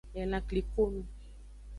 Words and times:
Elan 0.21 0.43
klikonu. 0.49 1.03